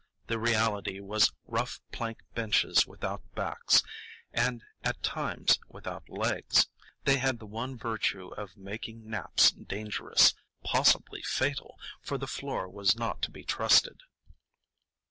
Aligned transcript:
the 0.25 0.39
reality 0.39 0.99
was 0.99 1.31
rough 1.45 1.79
plank 1.91 2.17
benches 2.33 2.87
without 2.87 3.21
backs, 3.35 3.83
and 4.33 4.63
at 4.83 5.03
times 5.03 5.59
without 5.69 6.09
legs. 6.09 6.69
They 7.05 7.17
had 7.17 7.37
the 7.37 7.45
one 7.45 7.77
virtue 7.77 8.29
of 8.29 8.57
making 8.57 9.07
naps 9.07 9.51
dangerous,—possibly 9.51 11.21
fatal, 11.21 11.77
for 12.01 12.17
the 12.17 12.25
floor 12.25 12.67
was 12.67 12.95
not 12.97 13.21
to 13.21 13.29
be 13.29 13.43
trusted. 13.43 14.01